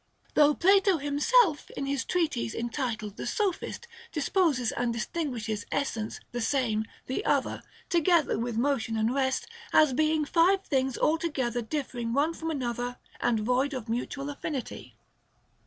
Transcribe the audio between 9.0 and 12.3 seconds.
Rest, as being five things altogether differing